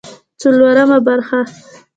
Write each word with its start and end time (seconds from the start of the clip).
څلورمه 0.41 0.97
برخه 1.07 1.39